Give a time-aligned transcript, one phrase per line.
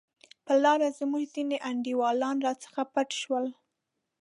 [0.45, 3.45] پر لار زموږ ځیني انډیوالان راڅخه پټ شول.